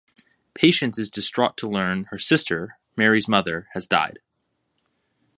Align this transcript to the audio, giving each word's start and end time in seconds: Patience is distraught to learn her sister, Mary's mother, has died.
Patience 0.55 0.97
is 0.97 1.11
distraught 1.11 1.57
to 1.57 1.69
learn 1.69 2.05
her 2.05 2.17
sister, 2.17 2.79
Mary's 2.95 3.27
mother, 3.27 3.67
has 3.73 3.85
died. 3.85 4.17